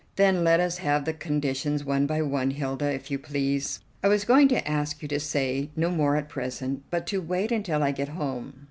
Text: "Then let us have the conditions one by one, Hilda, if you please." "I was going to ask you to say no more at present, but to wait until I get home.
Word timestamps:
"Then 0.15 0.43
let 0.43 0.59
us 0.59 0.79
have 0.79 1.05
the 1.05 1.13
conditions 1.13 1.83
one 1.85 2.07
by 2.07 2.23
one, 2.23 2.49
Hilda, 2.49 2.91
if 2.91 3.11
you 3.11 3.19
please." 3.19 3.81
"I 4.03 4.07
was 4.07 4.25
going 4.25 4.47
to 4.47 4.67
ask 4.67 5.03
you 5.03 5.07
to 5.09 5.19
say 5.19 5.69
no 5.75 5.91
more 5.91 6.15
at 6.15 6.27
present, 6.27 6.81
but 6.89 7.05
to 7.05 7.21
wait 7.21 7.51
until 7.51 7.83
I 7.83 7.91
get 7.91 8.09
home. 8.09 8.53